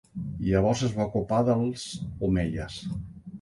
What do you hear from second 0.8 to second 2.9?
es va ocupar dels omeies.